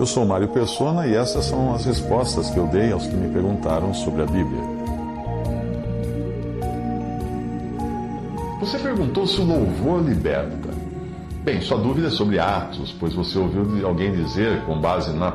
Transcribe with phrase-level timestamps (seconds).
[0.00, 3.30] Eu sou Mário Persona e essas são as respostas que eu dei aos que me
[3.30, 4.62] perguntaram sobre a Bíblia.
[8.60, 10.70] Você perguntou se o louvor liberta.
[11.44, 15.32] Bem, sua dúvida é sobre Atos, pois você ouviu alguém dizer, com base na,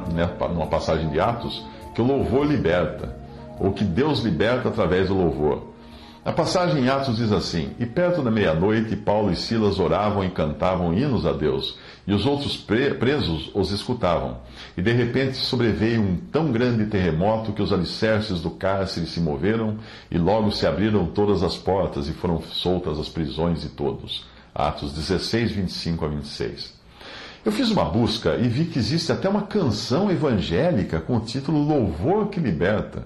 [0.49, 1.63] numa passagem de Atos,
[1.93, 3.15] que o louvor liberta,
[3.59, 5.74] ou que Deus liberta através do louvor.
[6.25, 10.29] A passagem em Atos diz assim: E perto da meia-noite, Paulo e Silas oravam e
[10.31, 14.39] cantavam hinos a Deus, e os outros presos os escutavam.
[14.75, 19.77] E de repente sobreveio um tão grande terremoto que os alicerces do cárcere se moveram,
[20.09, 24.25] e logo se abriram todas as portas e foram soltas as prisões de todos.
[24.53, 26.73] Atos 16, 25 a 26.
[27.45, 31.61] Eu fiz uma busca e vi que existe até uma canção evangélica com o título
[31.61, 33.05] Louvor que Liberta.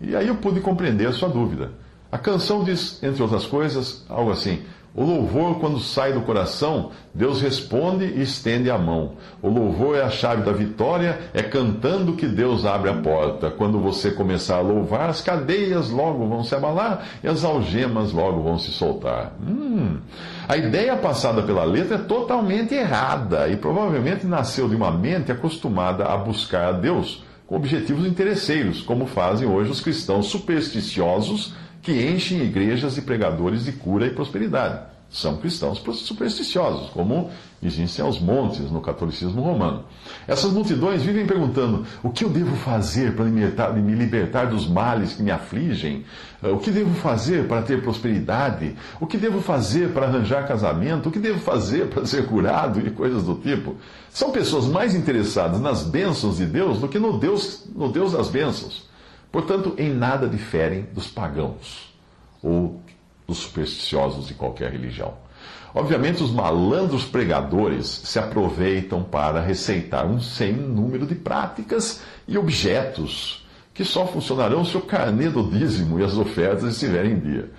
[0.00, 1.72] E aí eu pude compreender a sua dúvida.
[2.10, 4.62] A canção diz, entre outras coisas, algo assim:
[4.94, 9.12] O louvor, quando sai do coração, Deus responde e estende a mão.
[9.42, 13.50] O louvor é a chave da vitória, é cantando que Deus abre a porta.
[13.50, 18.40] Quando você começar a louvar, as cadeias logo vão se abalar e as algemas logo
[18.40, 19.34] vão se soltar.
[19.46, 19.98] Hum.
[20.48, 26.06] A ideia passada pela letra é totalmente errada e provavelmente nasceu de uma mente acostumada
[26.06, 31.54] a buscar a Deus com objetivos interesseiros, como fazem hoje os cristãos supersticiosos
[31.88, 34.78] que enchem igrejas e pregadores de cura e prosperidade.
[35.08, 37.30] São cristãos supersticiosos, como
[37.62, 39.84] existem aos montes no catolicismo romano.
[40.26, 45.22] Essas multidões vivem perguntando: o que eu devo fazer para me libertar dos males que
[45.22, 46.04] me afligem?
[46.42, 48.76] Eh, o que devo fazer para ter prosperidade?
[49.00, 51.08] O que devo fazer para arranjar casamento?
[51.08, 52.86] O que devo fazer para ser curado?
[52.86, 53.76] E coisas do tipo.
[54.10, 58.28] São pessoas mais interessadas nas bênçãos de Deus do que no Deus, no Deus das
[58.28, 58.87] bênçãos.
[59.30, 61.94] Portanto, em nada diferem dos pagãos
[62.42, 62.80] ou
[63.26, 65.14] dos supersticiosos de qualquer religião.
[65.74, 73.46] Obviamente, os malandros pregadores se aproveitam para receitar um sem número de práticas e objetos
[73.74, 77.50] que só funcionarão se o carnê do dízimo e as ofertas estiverem em dia.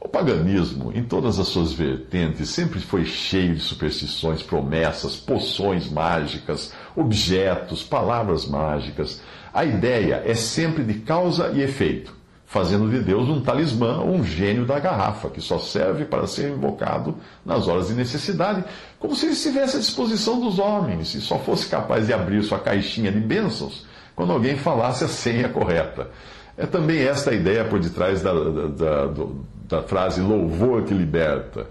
[0.00, 6.72] O paganismo, em todas as suas vertentes, sempre foi cheio de superstições, promessas, poções mágicas,
[6.94, 9.20] objetos, palavras mágicas.
[9.52, 12.14] A ideia é sempre de causa e efeito,
[12.46, 16.48] fazendo de Deus um talismã ou um gênio da garrafa, que só serve para ser
[16.48, 18.64] invocado nas horas de necessidade,
[19.00, 22.60] como se ele estivesse à disposição dos homens e só fosse capaz de abrir sua
[22.60, 23.84] caixinha de bênçãos
[24.18, 26.10] quando alguém falasse a senha correta.
[26.58, 28.66] É também esta a ideia por detrás da, da,
[29.06, 29.26] da,
[29.68, 31.68] da frase louvor que liberta.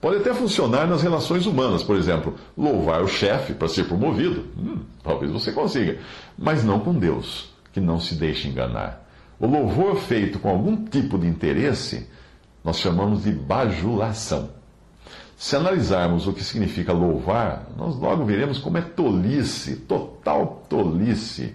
[0.00, 4.44] Pode até funcionar nas relações humanas, por exemplo, louvar o chefe para ser promovido.
[4.58, 5.98] Hum, talvez você consiga.
[6.36, 9.08] Mas não com Deus, que não se deixe enganar.
[9.38, 12.08] O louvor feito com algum tipo de interesse,
[12.64, 14.50] nós chamamos de bajulação.
[15.36, 21.54] Se analisarmos o que significa louvar, nós logo veremos como é tolice, total tolice,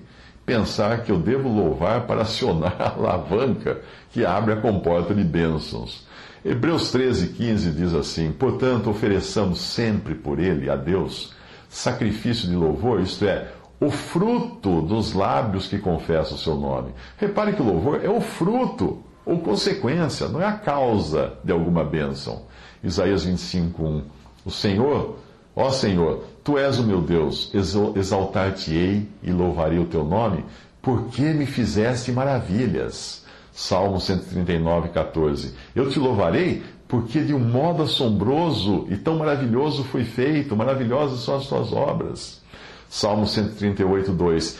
[0.49, 3.79] pensar que eu devo louvar para acionar a alavanca
[4.11, 6.07] que abre a comporta de bênçãos.
[6.43, 11.35] Hebreus 13, 15 diz assim: Portanto, ofereçamos sempre por ele, a Deus,
[11.69, 16.93] sacrifício de louvor, isto é, o fruto dos lábios que confessam o seu nome.
[17.19, 21.83] Repare que o louvor é o fruto ou consequência, não é a causa de alguma
[21.83, 22.41] bênção.
[22.83, 24.03] Isaías 25, 1.
[24.45, 25.19] O Senhor,
[25.55, 27.51] ó Senhor, tu és o meu Deus,
[27.95, 30.43] exaltar-te-ei e louvarei o teu nome,
[30.81, 33.23] porque me fizeste maravilhas.
[33.53, 35.53] Salmo 139, 14.
[35.75, 41.35] Eu te louvarei porque de um modo assombroso e tão maravilhoso foi feito, maravilhosas são
[41.35, 42.41] as tuas obras.
[42.89, 44.59] Salmo 138, 2.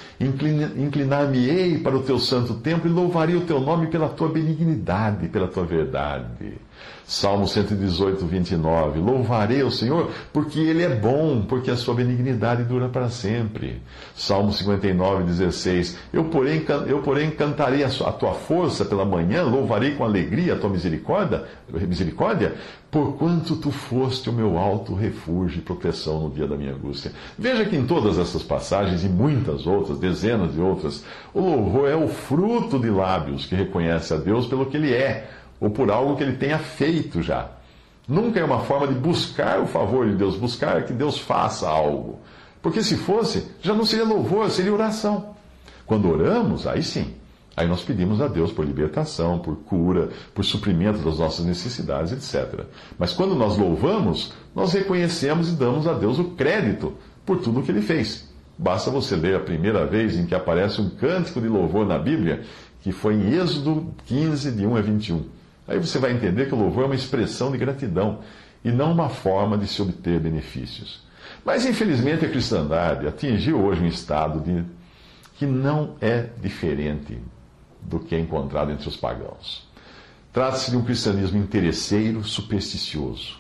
[0.77, 5.47] Inclinar-me-ei para o teu santo templo e louvarei o teu nome pela tua benignidade, pela
[5.47, 6.53] tua verdade.
[7.09, 8.99] Salmo 118, 29.
[8.99, 13.81] Louvarei o Senhor porque Ele é bom, porque a sua benignidade dura para sempre.
[14.15, 15.97] Salmo 59, 16.
[16.13, 20.53] Eu, porém, eu, porém cantarei a, sua, a tua força pela manhã, louvarei com alegria
[20.53, 22.53] a tua misericórdia, misericórdia,
[22.91, 27.11] porquanto tu foste o meu alto refúgio e proteção no dia da minha angústia.
[27.35, 31.03] Veja que em todas essas passagens e muitas outras, dezenas de outras,
[31.33, 35.27] o louvor é o fruto de lábios que reconhece a Deus pelo que Ele é
[35.59, 37.49] ou por algo que ele tenha feito já.
[38.07, 42.19] Nunca é uma forma de buscar o favor de Deus, buscar que Deus faça algo.
[42.61, 45.35] Porque se fosse, já não seria louvor, seria oração.
[45.85, 47.13] Quando oramos, aí sim.
[47.55, 52.65] Aí nós pedimos a Deus por libertação, por cura, por suprimento das nossas necessidades, etc.
[52.97, 56.93] Mas quando nós louvamos, nós reconhecemos e damos a Deus o crédito
[57.25, 58.29] por tudo o que ele fez.
[58.57, 62.43] Basta você ler a primeira vez em que aparece um cântico de louvor na Bíblia,
[62.81, 65.38] que foi em Êxodo 15, de 1 a 21.
[65.69, 68.19] Aí você vai entender que o louvor é uma expressão de gratidão
[68.63, 71.01] e não uma forma de se obter benefícios.
[71.45, 74.65] Mas infelizmente a cristandade atingiu hoje um estado de,
[75.35, 77.17] que não é diferente
[77.81, 79.67] do que é encontrado entre os pagãos.
[80.33, 83.39] Trata-se de um cristianismo interesseiro, supersticioso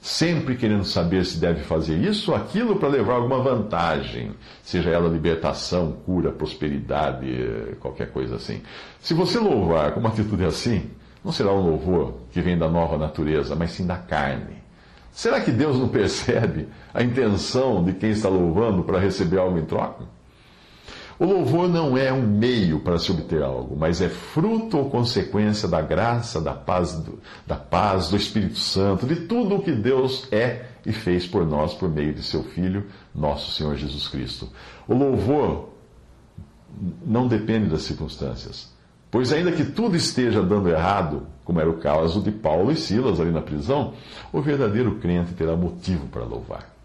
[0.00, 4.32] sempre querendo saber se deve fazer isso ou aquilo para levar alguma vantagem,
[4.62, 7.26] seja ela libertação, cura, prosperidade,
[7.80, 8.62] qualquer coisa assim.
[9.00, 10.90] Se você louvar com uma atitude assim,
[11.24, 14.58] não será um louvor que vem da nova natureza, mas sim da carne.
[15.12, 19.64] Será que Deus não percebe a intenção de quem está louvando para receber algo em
[19.64, 20.04] troca?
[21.18, 25.66] O louvor não é um meio para se obter algo, mas é fruto ou consequência
[25.66, 30.28] da graça, da paz, do, da paz, do Espírito Santo, de tudo o que Deus
[30.30, 34.48] é e fez por nós por meio de seu Filho, nosso Senhor Jesus Cristo.
[34.86, 35.70] O louvor
[37.04, 38.72] não depende das circunstâncias,
[39.10, 43.20] pois ainda que tudo esteja dando errado, como era o caso de Paulo e Silas
[43.20, 43.94] ali na prisão,
[44.32, 46.78] o verdadeiro crente terá motivo para louvar.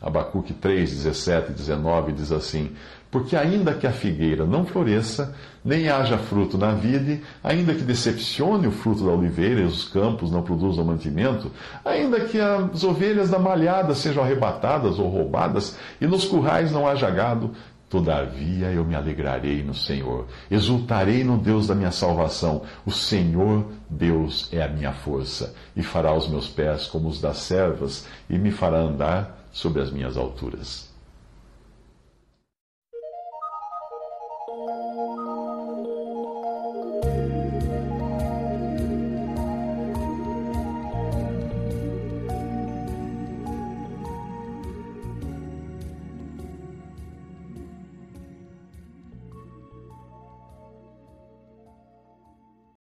[0.00, 2.70] Abacuque 3, 17 e 19 diz assim:
[3.10, 8.66] Porque ainda que a figueira não floresça, nem haja fruto na vide, ainda que decepcione
[8.66, 11.50] o fruto da oliveira e os campos não produzam mantimento,
[11.84, 17.10] ainda que as ovelhas da malhada sejam arrebatadas ou roubadas, e nos currais não haja
[17.10, 17.50] gado,
[17.90, 22.62] Todavia eu me alegrarei no Senhor, exultarei no Deus da minha salvação.
[22.86, 27.38] O Senhor Deus é a minha força, e fará os meus pés como os das
[27.38, 30.89] servas, e me fará andar sobre as minhas alturas.